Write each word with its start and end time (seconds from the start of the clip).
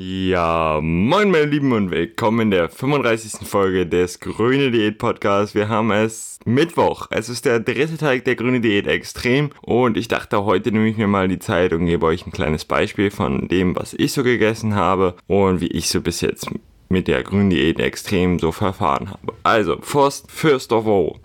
Ja, 0.00 0.78
moin 0.80 1.32
meine 1.32 1.46
Lieben 1.46 1.72
und 1.72 1.90
willkommen 1.90 2.38
in 2.42 2.50
der 2.52 2.68
35. 2.68 3.48
Folge 3.48 3.84
des 3.84 4.20
Grüne 4.20 4.70
Diät 4.70 4.96
Podcasts. 4.96 5.56
Wir 5.56 5.68
haben 5.68 5.90
es 5.90 6.38
Mittwoch. 6.44 7.08
Es 7.10 7.28
ist 7.28 7.44
der 7.44 7.58
dritte 7.58 7.98
Tag 7.98 8.24
der 8.24 8.36
Grüne 8.36 8.60
Diät 8.60 8.86
Extrem 8.86 9.50
und 9.60 9.96
ich 9.96 10.06
dachte, 10.06 10.44
heute 10.44 10.70
nehme 10.70 10.88
ich 10.88 10.96
mir 10.96 11.08
mal 11.08 11.26
die 11.26 11.40
Zeit 11.40 11.72
und 11.72 11.86
gebe 11.86 12.06
euch 12.06 12.24
ein 12.24 12.30
kleines 12.30 12.64
Beispiel 12.64 13.10
von 13.10 13.48
dem, 13.48 13.74
was 13.74 13.92
ich 13.92 14.12
so 14.12 14.22
gegessen 14.22 14.76
habe 14.76 15.16
und 15.26 15.60
wie 15.60 15.66
ich 15.66 15.88
so 15.88 16.00
bis 16.00 16.20
jetzt 16.20 16.48
mit 16.88 17.08
der 17.08 17.24
Grünen 17.24 17.50
Diät 17.50 17.80
Extrem 17.80 18.38
so 18.38 18.52
verfahren 18.52 19.10
habe. 19.10 19.34
Also, 19.42 19.78
first, 19.80 20.30
first 20.30 20.70
of 20.70 20.86
all, 20.86 21.16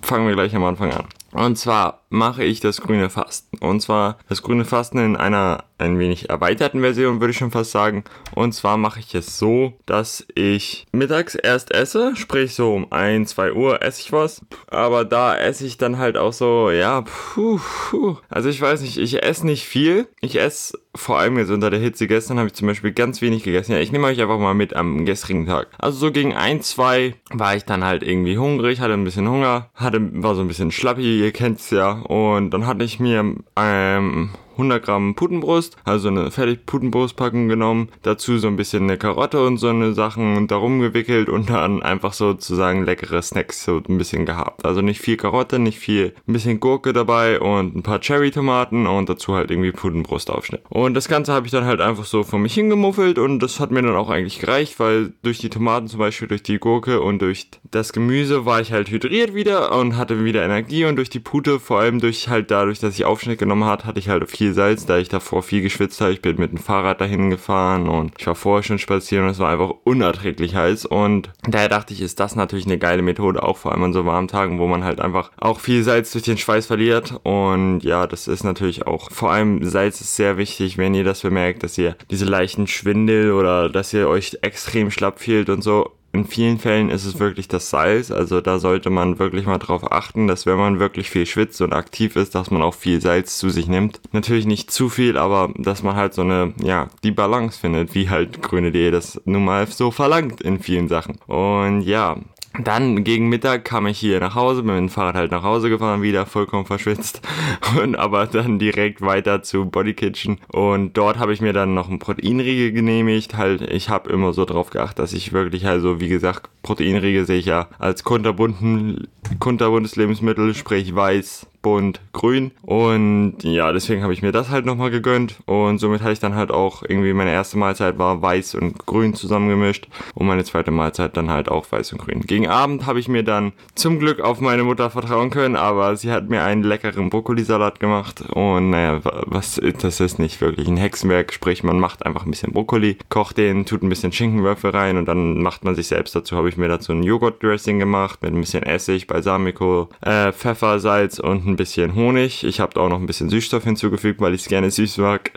fangen 0.00 0.26
wir 0.26 0.34
gleich 0.34 0.56
am 0.56 0.64
Anfang 0.64 0.90
an. 0.90 1.04
Und 1.32 1.58
zwar 1.58 2.05
mache 2.08 2.44
ich 2.44 2.60
das 2.60 2.80
grüne 2.80 3.10
Fasten. 3.10 3.58
Und 3.58 3.80
zwar 3.80 4.18
das 4.28 4.42
grüne 4.42 4.64
Fasten 4.64 4.98
in 4.98 5.16
einer 5.16 5.64
ein 5.78 5.98
wenig 5.98 6.30
erweiterten 6.30 6.80
Version, 6.80 7.20
würde 7.20 7.32
ich 7.32 7.36
schon 7.36 7.50
fast 7.50 7.70
sagen. 7.70 8.04
Und 8.34 8.52
zwar 8.52 8.76
mache 8.76 9.00
ich 9.00 9.14
es 9.14 9.38
so, 9.38 9.74
dass 9.84 10.26
ich 10.34 10.86
mittags 10.92 11.34
erst 11.34 11.74
esse, 11.74 12.16
sprich 12.16 12.54
so 12.54 12.74
um 12.74 12.90
1, 12.92 13.30
2 13.30 13.52
Uhr 13.52 13.82
esse 13.82 14.00
ich 14.00 14.12
was. 14.12 14.40
Aber 14.68 15.04
da 15.04 15.36
esse 15.36 15.66
ich 15.66 15.76
dann 15.76 15.98
halt 15.98 16.16
auch 16.16 16.32
so, 16.32 16.70
ja, 16.70 17.02
puh, 17.02 17.60
puh. 17.90 18.16
Also 18.28 18.48
ich 18.48 18.60
weiß 18.60 18.80
nicht, 18.80 18.96
ich 18.96 19.22
esse 19.22 19.46
nicht 19.46 19.64
viel. 19.64 20.08
Ich 20.20 20.40
esse 20.40 20.78
vor 20.94 21.18
allem 21.18 21.38
jetzt 21.38 21.50
unter 21.50 21.70
der 21.70 21.80
Hitze. 21.80 22.06
Gestern 22.06 22.38
habe 22.38 22.48
ich 22.48 22.54
zum 22.54 22.68
Beispiel 22.68 22.92
ganz 22.92 23.20
wenig 23.20 23.42
gegessen. 23.42 23.72
Ja, 23.72 23.78
ich 23.78 23.92
nehme 23.92 24.06
euch 24.06 24.20
einfach 24.20 24.38
mal 24.38 24.54
mit 24.54 24.74
am 24.74 25.04
gestrigen 25.04 25.46
Tag. 25.46 25.68
Also 25.78 25.98
so 25.98 26.12
gegen 26.12 26.34
1, 26.34 26.66
2 26.70 27.14
war 27.30 27.54
ich 27.54 27.64
dann 27.64 27.84
halt 27.84 28.02
irgendwie 28.02 28.38
hungrig, 28.38 28.80
hatte 28.80 28.94
ein 28.94 29.04
bisschen 29.04 29.28
Hunger, 29.28 29.68
hatte, 29.74 30.00
war 30.22 30.34
so 30.34 30.40
ein 30.40 30.48
bisschen 30.48 30.72
schlappi, 30.72 31.20
ihr 31.20 31.32
kennt's 31.32 31.70
ja. 31.70 31.95
Und 32.04 32.50
dann 32.50 32.66
hatte 32.66 32.84
ich 32.84 33.00
mir 33.00 33.34
ähm, 33.56 34.30
100 34.56 34.84
Gramm 34.84 35.14
Putenbrust, 35.14 35.76
also 35.84 36.08
eine 36.08 36.30
fertig 36.30 36.66
Putenbrustpackung 36.66 37.48
genommen, 37.48 37.88
dazu 38.02 38.38
so 38.38 38.48
ein 38.48 38.56
bisschen 38.56 38.84
eine 38.84 38.98
Karotte 38.98 39.44
und 39.46 39.58
so 39.58 39.68
eine 39.68 39.92
Sachen 39.92 40.36
und 40.36 40.50
darum 40.50 40.80
gewickelt 40.80 41.28
und 41.28 41.50
dann 41.50 41.82
einfach 41.82 42.12
sozusagen 42.12 42.84
leckere 42.84 43.22
Snacks 43.22 43.64
so 43.64 43.82
ein 43.88 43.98
bisschen 43.98 44.26
gehabt. 44.26 44.64
Also 44.64 44.80
nicht 44.80 45.00
viel 45.00 45.16
Karotte, 45.16 45.58
nicht 45.58 45.78
viel, 45.78 46.14
ein 46.26 46.32
bisschen 46.32 46.60
Gurke 46.60 46.92
dabei 46.92 47.40
und 47.40 47.76
ein 47.76 47.82
paar 47.82 48.00
Cherry-Tomaten 48.00 48.86
und 48.86 49.08
dazu 49.08 49.34
halt 49.34 49.50
irgendwie 49.50 49.72
Putenbrustaufschnitt. 49.72 50.62
Und 50.68 50.94
das 50.94 51.08
Ganze 51.08 51.32
habe 51.32 51.46
ich 51.46 51.52
dann 51.52 51.64
halt 51.64 51.80
einfach 51.80 52.04
so 52.04 52.22
vor 52.22 52.38
mich 52.38 52.54
hingemuffelt 52.54 53.18
und 53.18 53.40
das 53.40 53.60
hat 53.60 53.70
mir 53.70 53.82
dann 53.82 53.96
auch 53.96 54.10
eigentlich 54.10 54.40
gereicht, 54.40 54.78
weil 54.80 55.12
durch 55.22 55.38
die 55.38 55.50
Tomaten 55.50 55.88
zum 55.88 55.98
Beispiel, 55.98 56.28
durch 56.28 56.42
die 56.42 56.58
Gurke 56.58 57.00
und 57.00 57.20
durch 57.20 57.48
das 57.70 57.92
Gemüse 57.92 58.46
war 58.46 58.60
ich 58.60 58.72
halt 58.72 58.90
hydriert 58.90 59.34
wieder 59.34 59.76
und 59.78 59.96
hatte 59.96 60.24
wieder 60.24 60.44
Energie 60.44 60.84
und 60.84 60.96
durch 60.96 61.10
die 61.10 61.20
Pute, 61.20 61.60
vor 61.60 61.80
allem 61.80 62.00
durch 62.00 62.28
halt 62.28 62.50
dadurch, 62.50 62.80
dass 62.80 62.94
ich 62.94 63.04
Aufschnitt 63.04 63.38
genommen 63.38 63.64
hat, 63.64 63.84
hatte 63.84 63.98
ich 63.98 64.08
halt 64.08 64.28
viel 64.30 64.45
viel 64.46 64.54
Salz, 64.54 64.86
da 64.86 64.98
ich 64.98 65.08
davor 65.08 65.42
viel 65.42 65.60
geschwitzt 65.60 66.00
habe. 66.00 66.12
Ich 66.12 66.22
bin 66.22 66.36
mit 66.38 66.52
dem 66.52 66.58
Fahrrad 66.58 67.00
dahin 67.00 67.30
gefahren 67.30 67.88
und 67.88 68.12
ich 68.16 68.26
war 68.26 68.36
vorher 68.36 68.62
schon 68.62 68.78
spazieren 68.78 69.24
und 69.24 69.30
es 69.30 69.40
war 69.40 69.50
einfach 69.50 69.74
unerträglich 69.82 70.54
heiß. 70.54 70.86
Und 70.86 71.30
daher 71.48 71.68
dachte 71.68 71.92
ich, 71.92 72.00
ist 72.00 72.20
das 72.20 72.36
natürlich 72.36 72.66
eine 72.66 72.78
geile 72.78 73.02
Methode, 73.02 73.42
auch 73.42 73.56
vor 73.56 73.72
allem 73.72 73.82
an 73.82 73.92
so 73.92 74.06
warmen 74.06 74.28
Tagen, 74.28 74.60
wo 74.60 74.68
man 74.68 74.84
halt 74.84 75.00
einfach 75.00 75.32
auch 75.38 75.58
viel 75.58 75.82
Salz 75.82 76.12
durch 76.12 76.24
den 76.24 76.38
Schweiß 76.38 76.66
verliert. 76.66 77.18
Und 77.24 77.80
ja, 77.80 78.06
das 78.06 78.28
ist 78.28 78.44
natürlich 78.44 78.86
auch, 78.86 79.10
vor 79.10 79.32
allem 79.32 79.64
Salz 79.64 80.00
ist 80.00 80.14
sehr 80.14 80.36
wichtig, 80.36 80.78
wenn 80.78 80.94
ihr 80.94 81.04
das 81.04 81.22
bemerkt, 81.22 81.64
dass 81.64 81.76
ihr 81.76 81.96
diese 82.10 82.24
leichten 82.24 82.68
Schwindel 82.68 83.32
oder 83.32 83.68
dass 83.68 83.92
ihr 83.92 84.08
euch 84.08 84.38
extrem 84.42 84.92
schlapp 84.92 85.18
fühlt 85.18 85.48
und 85.48 85.62
so 85.62 85.90
in 86.16 86.24
vielen 86.26 86.58
Fällen 86.58 86.90
ist 86.90 87.04
es 87.04 87.18
wirklich 87.18 87.48
das 87.48 87.70
Salz. 87.70 88.10
Also 88.10 88.40
da 88.40 88.58
sollte 88.58 88.90
man 88.90 89.18
wirklich 89.18 89.46
mal 89.46 89.58
drauf 89.58 89.92
achten, 89.92 90.26
dass 90.26 90.46
wenn 90.46 90.56
man 90.56 90.78
wirklich 90.78 91.10
viel 91.10 91.26
schwitzt 91.26 91.60
und 91.60 91.72
aktiv 91.72 92.16
ist, 92.16 92.34
dass 92.34 92.50
man 92.50 92.62
auch 92.62 92.74
viel 92.74 93.00
Salz 93.00 93.38
zu 93.38 93.50
sich 93.50 93.68
nimmt. 93.68 94.00
Natürlich 94.12 94.46
nicht 94.46 94.70
zu 94.70 94.88
viel, 94.88 95.16
aber 95.18 95.52
dass 95.56 95.82
man 95.82 95.96
halt 95.96 96.14
so 96.14 96.22
eine, 96.22 96.54
ja, 96.62 96.88
die 97.04 97.10
Balance 97.10 97.60
findet, 97.60 97.94
wie 97.94 98.08
halt 98.08 98.42
grüne.de 98.42 98.90
das 98.90 99.20
nun 99.24 99.44
mal 99.44 99.66
so 99.66 99.90
verlangt 99.90 100.40
in 100.40 100.58
vielen 100.58 100.88
Sachen. 100.88 101.18
Und 101.26 101.82
ja, 101.82 102.16
dann 102.62 103.04
gegen 103.04 103.28
Mittag 103.28 103.64
kam 103.64 103.86
ich 103.86 103.98
hier 103.98 104.20
nach 104.20 104.34
Hause, 104.34 104.62
bin 104.62 104.74
mit 104.74 104.80
dem 104.82 104.88
Fahrrad 104.88 105.14
halt 105.14 105.30
nach 105.30 105.42
Hause 105.42 105.68
gefahren, 105.68 106.02
wieder 106.02 106.26
vollkommen 106.26 106.66
verschwitzt 106.66 107.20
und 107.80 107.96
aber 107.96 108.26
dann 108.26 108.58
direkt 108.58 109.02
weiter 109.02 109.42
zu 109.42 109.66
Body 109.66 109.94
Kitchen 109.94 110.38
und 110.52 110.96
dort 110.96 111.18
habe 111.18 111.32
ich 111.32 111.40
mir 111.40 111.52
dann 111.52 111.74
noch 111.74 111.88
ein 111.88 111.98
Proteinriegel 111.98 112.72
genehmigt. 112.72 113.36
Halt, 113.36 113.62
ich 113.62 113.88
habe 113.88 114.10
immer 114.10 114.32
so 114.32 114.44
drauf 114.44 114.70
geachtet, 114.70 114.98
dass 114.98 115.12
ich 115.12 115.32
wirklich 115.32 115.66
also 115.66 116.00
wie 116.00 116.08
gesagt 116.08 116.48
Proteinriegel 116.62 117.26
sehe 117.26 117.38
ich 117.38 117.46
ja 117.46 117.68
als 117.78 118.04
kunterbunten 118.04 119.08
kunterbuntes 119.38 119.96
Lebensmittel, 119.96 120.54
sprich 120.54 120.94
weiß, 120.94 121.46
bunt, 121.66 122.00
grün. 122.12 122.52
Und 122.62 123.38
ja, 123.42 123.72
deswegen 123.72 124.04
habe 124.04 124.12
ich 124.12 124.22
mir 124.22 124.30
das 124.30 124.50
halt 124.50 124.66
nochmal 124.66 124.92
gegönnt. 124.92 125.34
Und 125.46 125.78
somit 125.78 126.00
hatte 126.00 126.12
ich 126.12 126.20
dann 126.20 126.36
halt 126.36 126.52
auch 126.52 126.84
irgendwie 126.88 127.12
meine 127.12 127.32
erste 127.32 127.58
Mahlzeit 127.58 127.98
war 127.98 128.22
weiß 128.22 128.54
und 128.54 128.86
grün 128.86 129.14
zusammengemischt. 129.14 129.88
Und 130.14 130.28
meine 130.28 130.44
zweite 130.44 130.70
Mahlzeit 130.70 131.16
dann 131.16 131.28
halt 131.28 131.48
auch 131.48 131.66
weiß 131.72 131.92
und 131.92 131.98
grün. 131.98 132.20
Gegen 132.20 132.46
Abend 132.46 132.86
habe 132.86 133.00
ich 133.00 133.08
mir 133.08 133.24
dann 133.24 133.52
zum 133.74 133.98
Glück 133.98 134.20
auf 134.20 134.40
meine 134.40 134.62
Mutter 134.62 134.90
vertrauen 134.90 135.30
können, 135.30 135.56
aber 135.56 135.96
sie 135.96 136.12
hat 136.12 136.30
mir 136.30 136.44
einen 136.44 136.62
leckeren 136.62 137.10
Brokkolisalat 137.10 137.80
gemacht. 137.80 138.22
Und 138.30 138.70
naja, 138.70 139.00
was, 139.02 139.60
das 139.80 139.98
ist 139.98 140.20
nicht 140.20 140.40
wirklich 140.40 140.68
ein 140.68 140.76
Hexenwerk. 140.76 141.32
Sprich, 141.32 141.64
man 141.64 141.80
macht 141.80 142.06
einfach 142.06 142.26
ein 142.26 142.30
bisschen 142.30 142.52
Brokkoli, 142.52 142.96
kocht 143.08 143.38
den, 143.38 143.66
tut 143.66 143.82
ein 143.82 143.88
bisschen 143.88 144.12
Schinkenwürfel 144.12 144.70
rein 144.70 144.98
und 144.98 145.06
dann 145.06 145.42
macht 145.42 145.64
man 145.64 145.74
sich 145.74 145.88
selbst 145.88 146.14
dazu. 146.14 146.36
Habe 146.36 146.48
ich 146.48 146.56
mir 146.56 146.68
dazu 146.68 146.92
ein 146.92 147.02
Joghurt-Dressing 147.02 147.80
gemacht 147.80 148.22
mit 148.22 148.32
ein 148.32 148.40
bisschen 148.40 148.62
Essig, 148.62 149.08
Balsamico, 149.08 149.88
äh, 150.02 150.30
Pfeffer, 150.30 150.78
Salz 150.78 151.18
und 151.18 151.44
ein 151.44 151.55
bisschen 151.56 151.94
Honig. 151.94 152.44
Ich 152.44 152.60
habe 152.60 152.80
auch 152.80 152.88
noch 152.88 152.98
ein 152.98 153.06
bisschen 153.06 153.28
Süßstoff 153.28 153.64
hinzugefügt, 153.64 154.20
weil 154.20 154.34
ich 154.34 154.42
es 154.42 154.48
gerne 154.48 154.70
süß 154.70 154.98
mag. 154.98 155.32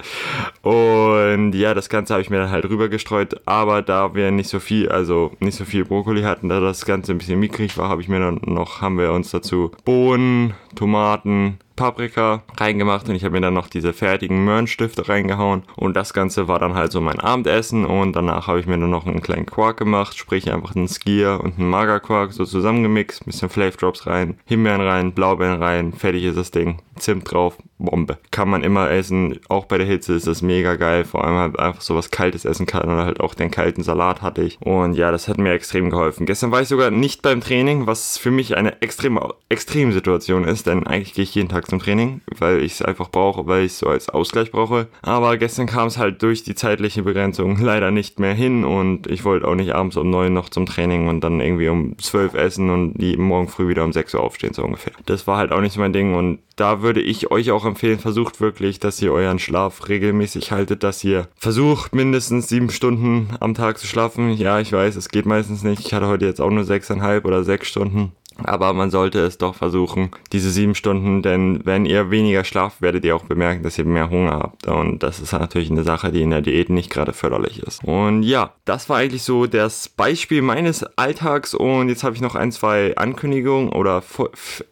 Und 0.61 1.53
ja, 1.53 1.73
das 1.73 1.89
Ganze 1.89 2.13
habe 2.13 2.21
ich 2.21 2.29
mir 2.29 2.37
dann 2.37 2.51
halt 2.51 2.65
rüber 2.65 2.89
gestreut. 2.89 3.41
Aber 3.45 3.81
da 3.81 4.13
wir 4.15 4.31
nicht 4.31 4.49
so 4.49 4.59
viel, 4.59 4.89
also 4.89 5.31
nicht 5.39 5.55
so 5.55 5.65
viel 5.65 5.85
Brokkoli 5.85 6.21
hatten, 6.21 6.49
da 6.49 6.59
das 6.59 6.85
Ganze 6.85 7.11
ein 7.11 7.17
bisschen 7.17 7.39
mickrig 7.39 7.77
war, 7.77 7.89
habe 7.89 8.01
ich 8.01 8.07
mir 8.07 8.19
dann 8.19 8.41
noch, 8.45 8.81
haben 8.81 8.97
wir 8.97 9.11
uns 9.13 9.31
dazu 9.31 9.71
Bohnen, 9.85 10.53
Tomaten, 10.75 11.59
Paprika 11.75 12.43
reingemacht 12.57 13.07
und 13.07 13.15
ich 13.15 13.23
habe 13.23 13.35
mir 13.35 13.41
dann 13.41 13.53
noch 13.53 13.67
diese 13.67 13.93
fertigen 13.93 14.43
Möhrenstifte 14.43 15.07
reingehauen. 15.07 15.63
Und 15.77 15.95
das 15.95 16.13
Ganze 16.13 16.47
war 16.49 16.59
dann 16.59 16.73
halt 16.73 16.91
so 16.91 16.99
mein 16.99 17.19
Abendessen 17.19 17.85
und 17.85 18.15
danach 18.17 18.47
habe 18.47 18.59
ich 18.59 18.67
mir 18.67 18.77
dann 18.77 18.89
noch 18.89 19.05
einen 19.05 19.21
kleinen 19.21 19.45
Quark 19.45 19.77
gemacht, 19.77 20.17
sprich 20.17 20.51
einfach 20.51 20.75
einen 20.75 20.89
Skier 20.89 21.39
und 21.41 21.57
einen 21.57 21.69
Magerquark 21.69 22.33
so 22.33 22.43
zusammengemixt, 22.43 23.25
bisschen 23.25 23.49
Flavor 23.49 23.93
rein, 24.05 24.37
Himbeeren 24.45 24.81
rein, 24.81 25.13
Blaubeeren 25.13 25.63
rein, 25.63 25.93
fertig 25.93 26.25
ist 26.25 26.37
das 26.37 26.51
Ding, 26.51 26.81
Zimt 26.97 27.31
drauf, 27.31 27.57
Bombe. 27.79 28.17
Kann 28.31 28.49
man 28.49 28.63
immer 28.63 28.91
essen, 28.91 29.39
auch 29.47 29.65
bei 29.65 29.77
der 29.77 29.87
Hitze 29.87 30.13
ist 30.13 30.27
das 30.27 30.41
mega 30.41 30.75
geil, 30.75 31.05
vor 31.05 31.23
allem 31.23 31.37
halt 31.37 31.59
einfach 31.59 31.81
so 31.81 31.95
was 31.95 32.11
Kaltes 32.11 32.45
essen 32.45 32.65
kann 32.65 32.83
oder 32.83 33.05
halt 33.05 33.21
auch 33.21 33.33
den 33.33 33.51
kalten 33.51 33.83
Salat 33.83 34.21
hatte 34.21 34.43
ich 34.43 34.61
und 34.61 34.93
ja, 34.93 35.11
das 35.11 35.27
hat 35.27 35.37
mir 35.37 35.53
extrem 35.53 35.89
geholfen. 35.89 36.25
Gestern 36.25 36.51
war 36.51 36.61
ich 36.61 36.67
sogar 36.67 36.91
nicht 36.91 37.21
beim 37.21 37.41
Training, 37.41 37.87
was 37.87 38.17
für 38.17 38.31
mich 38.31 38.57
eine 38.57 38.81
extrem, 38.81 39.19
extrem 39.47 39.91
Situation 39.93 40.43
ist, 40.43 40.67
denn 40.67 40.85
eigentlich 40.85 41.13
gehe 41.13 41.23
ich 41.23 41.35
jeden 41.35 41.49
Tag 41.49 41.69
zum 41.69 41.79
Training, 41.79 42.21
weil 42.37 42.59
ich 42.61 42.73
es 42.73 42.81
einfach 42.81 43.09
brauche, 43.09 43.47
weil 43.47 43.63
ich 43.63 43.71
es 43.71 43.79
so 43.79 43.87
als 43.87 44.09
Ausgleich 44.09 44.51
brauche. 44.51 44.87
Aber 45.01 45.37
gestern 45.37 45.67
kam 45.67 45.87
es 45.87 45.97
halt 45.97 46.21
durch 46.21 46.43
die 46.43 46.55
zeitliche 46.55 47.03
Begrenzung 47.03 47.57
leider 47.59 47.91
nicht 47.91 48.19
mehr 48.19 48.33
hin 48.33 48.65
und 48.65 49.07
ich 49.07 49.23
wollte 49.23 49.47
auch 49.47 49.55
nicht 49.55 49.73
abends 49.73 49.95
um 49.95 50.09
neun 50.09 50.33
noch 50.33 50.49
zum 50.49 50.65
Training 50.65 51.07
und 51.07 51.21
dann 51.21 51.39
irgendwie 51.39 51.69
um 51.69 51.97
zwölf 51.97 52.33
essen 52.33 52.69
und 52.69 52.99
morgen 53.17 53.47
früh 53.47 53.69
wieder 53.69 53.85
um 53.85 53.93
sechs 53.93 54.13
Uhr 54.13 54.21
aufstehen, 54.21 54.53
so 54.53 54.63
ungefähr. 54.63 54.93
Das 55.05 55.27
war 55.27 55.37
halt 55.37 55.51
auch 55.51 55.61
nicht 55.61 55.77
mein 55.77 55.93
Ding 55.93 56.15
und 56.15 56.39
da 56.59 56.81
würde 56.81 56.99
ich 57.01 57.31
euch 57.31 57.51
auch 57.51 57.65
empfehlen, 57.69 57.99
versucht 57.99 58.41
wirklich, 58.41 58.79
dass 58.79 59.01
ihr 59.01 59.13
euren 59.13 59.39
Schlaf 59.39 59.87
regelmäßig 59.87 60.51
haltet, 60.51 60.83
dass 60.83 61.03
ihr 61.03 61.27
versucht, 61.35 61.95
mindestens 61.95 62.49
sieben 62.49 62.69
Stunden 62.69 63.29
am 63.39 63.53
Tag 63.53 63.77
zu 63.77 63.87
schlafen. 63.87 64.33
Ja, 64.33 64.59
ich 64.59 64.71
weiß, 64.71 64.95
es 64.95 65.09
geht 65.09 65.25
meistens 65.25 65.63
nicht. 65.63 65.85
Ich 65.85 65.93
hatte 65.93 66.07
heute 66.07 66.25
jetzt 66.25 66.41
auch 66.41 66.49
nur 66.49 66.65
sechseinhalb 66.65 67.25
oder 67.25 67.43
sechs 67.43 67.67
Stunden. 67.67 68.11
Aber 68.43 68.73
man 68.73 68.91
sollte 68.91 69.19
es 69.19 69.37
doch 69.37 69.55
versuchen, 69.55 70.11
diese 70.31 70.49
sieben 70.49 70.75
Stunden, 70.75 71.21
denn 71.21 71.61
wenn 71.65 71.85
ihr 71.85 72.11
weniger 72.11 72.43
schlaft, 72.43 72.81
werdet 72.81 73.05
ihr 73.05 73.15
auch 73.15 73.23
bemerken, 73.23 73.63
dass 73.63 73.77
ihr 73.77 73.85
mehr 73.85 74.09
Hunger 74.09 74.39
habt. 74.39 74.67
Und 74.67 75.03
das 75.03 75.19
ist 75.19 75.33
natürlich 75.33 75.71
eine 75.71 75.83
Sache, 75.83 76.11
die 76.11 76.21
in 76.21 76.31
der 76.31 76.41
Diät 76.41 76.69
nicht 76.69 76.89
gerade 76.89 77.13
förderlich 77.13 77.63
ist. 77.63 77.83
Und 77.83 78.23
ja, 78.23 78.53
das 78.65 78.89
war 78.89 78.97
eigentlich 78.97 79.23
so 79.23 79.45
das 79.45 79.89
Beispiel 79.89 80.41
meines 80.41 80.83
Alltags. 80.97 81.53
Und 81.53 81.89
jetzt 81.89 82.03
habe 82.03 82.15
ich 82.15 82.21
noch 82.21 82.35
ein, 82.35 82.51
zwei 82.51 82.95
Ankündigungen 82.95 83.69
oder 83.69 84.03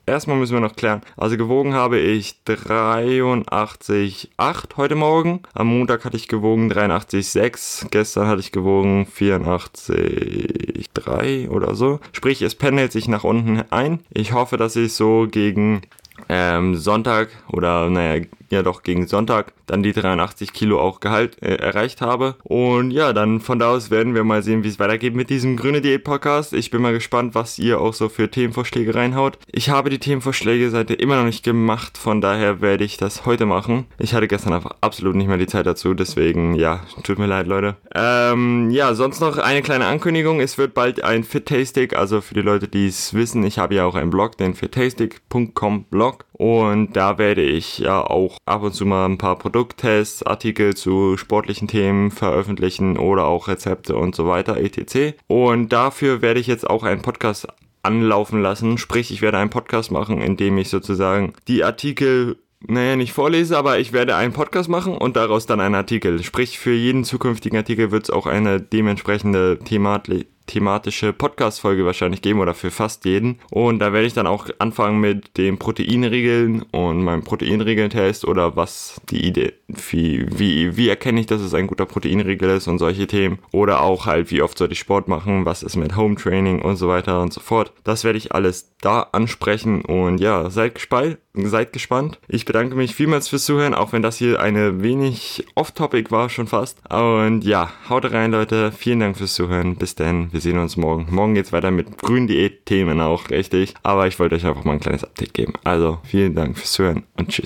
erstmal 0.06 0.38
müssen 0.38 0.54
wir 0.54 0.62
noch 0.62 0.76
klären. 0.76 1.02
Also 1.16 1.38
gewogen 1.38 1.74
habe 1.74 2.00
ich 2.00 2.36
83,8 2.48 4.78
heute 4.78 4.96
Morgen. 4.96 5.42
Am 5.54 5.68
Montag 5.68 6.06
hatte 6.06 6.18
ich 6.18 6.28
gewogen 6.28 6.72
83,6. 6.72 7.88
Gestern 7.92 8.28
hatte 8.28 8.40
ich 8.40 8.52
gewogen 8.52 9.06
84,3 9.08 11.50
oder 11.50 11.76
so. 11.76 12.00
Sprich, 12.12 12.42
es 12.42 12.56
pendelt 12.56 12.92
sich 12.92 13.08
nach 13.08 13.24
unten 13.24 13.57
ein. 13.70 14.00
Ich 14.14 14.34
hoffe, 14.34 14.58
dass 14.58 14.76
ich 14.76 14.94
so 14.94 15.28
gegen 15.30 15.82
ähm, 16.30 16.76
Sonntag 16.76 17.30
oder 17.52 17.90
naja, 17.90 18.26
ja 18.50 18.64
doch 18.64 18.84
gegen 18.84 19.08
Sonntag 19.08 19.54
dann 19.66 19.84
die 19.84 19.94
83 19.94 20.54
Kilo 20.54 20.80
auch 20.80 21.00
Gehalt 21.00 21.42
äh, 21.42 21.56
erreicht 21.56 22.02
habe. 22.02 22.36
Und 22.44 22.92
ja, 22.92 23.14
dann 23.14 23.42
von 23.42 23.60
da 23.60 23.70
aus 23.70 23.92
werden 23.92 24.16
wir 24.16 24.24
mal 24.24 24.44
sehen, 24.44 24.64
wie 24.64 24.70
es 24.70 24.80
weitergeht 24.80 25.16
mit 25.16 25.30
diesem 25.30 25.58
Grüne 25.58 25.82
Diät 25.82 26.04
Podcast. 26.04 26.54
Ich 26.54 26.72
bin 26.72 26.82
mal 26.82 26.94
gespannt, 26.94 27.36
was 27.36 27.60
ihr 27.60 27.80
auch 27.80 27.94
so 27.94 28.10
für 28.10 28.30
Themenvorschläge 28.30 28.96
reinhaut. 28.96 29.38
Ich 29.52 29.70
habe 29.70 29.90
die 29.90 30.00
Themenvorschläge 30.00 30.70
seitdem 30.70 30.98
immer 30.98 31.18
noch 31.18 31.26
nicht 31.26 31.44
gemacht, 31.44 31.98
von 31.98 32.22
daher 32.22 32.62
werde 32.62 32.84
ich 32.84 32.98
das 32.98 33.26
heute 33.26 33.46
machen. 33.46 33.86
Ich 34.00 34.14
hatte 34.14 34.28
gestern 34.28 34.54
einfach 34.54 34.76
absolut 34.82 35.16
nicht 35.16 35.28
mehr 35.28 35.38
die 35.38 35.48
Zeit 35.48 35.66
dazu, 35.66 35.94
deswegen 35.94 36.56
ja, 36.56 36.82
tut 37.04 37.20
mir 37.20 37.28
leid, 37.28 37.48
Leute. 37.48 37.76
Ähm, 37.94 38.72
ja, 38.72 38.94
sonst 38.94 39.20
noch 39.20 39.38
eine 39.38 39.62
kleine 39.62 39.86
Ankündigung. 39.86 40.40
Es 40.40 40.58
wird 40.58 40.74
bald 40.74 41.04
ein 41.04 41.24
Fit 41.24 41.48
Tastic, 41.48 41.96
also 41.96 42.22
für 42.22 42.34
die 42.34 42.42
Leute, 42.42 42.68
die 42.68 42.88
es 42.88 43.14
wissen, 43.14 43.44
ich 43.44 43.60
habe 43.60 43.76
ja 43.76 43.86
auch 43.86 43.96
einen 43.96 44.10
Blog, 44.10 44.38
den 44.38 44.54
fittastic.com 44.54 45.86
Blog. 45.86 46.26
Und 46.34 46.96
da 46.96 47.18
werde 47.18 47.42
ich 47.42 47.80
ja 47.80 48.02
auch 48.02 48.37
ab 48.46 48.64
und 48.64 48.74
zu 48.74 48.86
mal 48.86 49.06
ein 49.06 49.18
paar 49.18 49.38
Produkttests, 49.38 50.24
Artikel 50.24 50.76
zu 50.76 51.18
sportlichen 51.18 51.68
Themen 51.68 52.12
veröffentlichen 52.12 52.98
oder 52.98 53.26
auch 53.26 53.48
Rezepte 53.48 53.96
und 53.96 54.16
so 54.16 54.28
weiter, 54.28 54.58
etc. 54.58 55.18
Und 55.28 55.74
dafür 55.74 56.22
werde 56.22 56.40
ich 56.40 56.48
jetzt 56.48 56.70
auch 56.70 56.84
einen 56.84 57.02
Podcast 57.02 57.48
anlaufen 57.84 58.42
lassen. 58.42 58.78
Sprich, 58.78 59.12
ich 59.12 59.22
werde 59.22 59.38
einen 59.38 59.50
Podcast 59.50 59.92
machen, 59.92 60.22
in 60.22 60.38
dem 60.38 60.58
ich 60.58 60.70
sozusagen 60.70 61.34
die 61.48 61.64
Artikel 61.64 62.38
naja, 62.66 62.96
nicht 62.96 63.14
vorlese, 63.14 63.56
aber 63.56 63.78
ich 63.78 63.94
werde 63.94 64.16
einen 64.16 64.34
Podcast 64.34 64.68
machen 64.68 64.98
und 64.98 65.16
daraus 65.16 65.46
dann 65.46 65.60
einen 65.60 65.76
Artikel. 65.76 66.24
Sprich, 66.24 66.58
für 66.58 66.74
jeden 66.74 67.04
zukünftigen 67.04 67.58
Artikel 67.58 67.92
wird 67.92 68.06
es 68.06 68.10
auch 68.10 68.26
eine 68.26 68.60
dementsprechende 68.60 69.60
Thematik 69.60 70.28
thematische 70.48 71.14
Podcast-Folge 71.14 71.86
wahrscheinlich 71.86 72.22
geben 72.22 72.40
oder 72.40 72.54
für 72.54 72.72
fast 72.72 73.06
jeden. 73.06 73.40
Und 73.52 73.80
da 73.80 73.94
werde 73.94 74.08
ich 74.08 74.14
dann 74.14 74.28
auch 74.28 74.48
anfangen 74.60 75.00
mit 75.00 75.38
den 75.38 75.60
Proteinregeln 75.60 76.64
und 76.72 77.04
meinem 77.04 77.24
Proteinregeltest 77.24 78.26
oder 78.26 78.56
was 78.56 79.00
die 79.10 79.26
Idee, 79.26 79.54
wie, 79.68 80.26
wie, 80.30 80.76
wie 80.78 80.90
erkenne 80.90 81.20
ich, 81.20 81.28
dass 81.28 81.42
es 81.42 81.54
ein 81.54 81.68
guter 81.68 81.86
Proteinregel 81.86 82.50
ist 82.50 82.68
und 82.68 82.80
solche 82.80 83.08
Themen. 83.08 83.40
Oder 83.52 83.82
auch 83.82 84.06
halt, 84.06 84.32
wie 84.32 84.42
oft 84.42 84.58
sollte 84.58 84.74
ich 84.74 84.80
Sport 84.80 85.08
machen, 85.08 85.46
was 85.46 85.64
ist 85.64 85.76
mit 85.76 85.96
Home 85.96 86.16
Training 86.16 86.62
und 86.62 86.78
so 86.78 86.88
weiter 86.88 87.22
und 87.22 87.34
so 87.34 87.42
fort. 87.42 87.74
Das 87.84 88.04
werde 88.04 88.18
ich 88.18 88.34
alles 88.34 88.74
da 88.82 89.02
ansprechen 89.12 89.82
und 89.82 90.20
ja, 90.20 90.50
seid 90.50 90.76
gespannt. 90.76 91.18
Seid 91.34 91.72
gespannt. 91.74 92.20
Ich 92.28 92.46
bedanke 92.46 92.76
mich 92.76 92.96
vielmals 92.96 93.28
fürs 93.28 93.46
Zuhören, 93.46 93.76
auch 93.76 93.92
wenn 93.92 94.02
das 94.02 94.18
hier 94.18 94.40
eine 94.42 94.82
wenig 94.82 95.46
off-topic 95.54 96.10
war, 96.10 96.30
schon 96.30 96.48
fast. 96.48 96.80
Und 96.92 97.44
ja, 97.44 97.72
haut 97.90 98.12
rein, 98.12 98.32
Leute. 98.32 98.72
Vielen 98.72 99.00
Dank 99.00 99.18
fürs 99.18 99.36
Zuhören. 99.36 99.76
Bis 99.76 99.94
dann. 99.94 100.30
Wir 100.38 100.42
sehen 100.42 100.60
uns 100.60 100.78
morgen. 100.78 101.08
Morgen 101.10 101.34
geht's 101.34 101.52
weiter 101.52 101.72
mit 101.72 101.98
grünen 101.98 102.28
Diät-Themen 102.28 103.02
auch, 103.02 103.32
richtig. 103.32 103.74
Aber 103.82 104.06
ich 104.06 104.20
wollte 104.20 104.36
euch 104.36 104.46
einfach 104.46 104.66
mal 104.66 104.74
ein 104.74 104.80
kleines 104.80 105.04
Update 105.04 105.34
geben. 105.34 105.54
Also, 105.64 105.98
vielen 106.04 106.36
Dank 106.36 106.60
fürs 106.60 106.74
Zuhören 106.74 107.06
und 107.18 107.30
tschüss. 107.30 107.46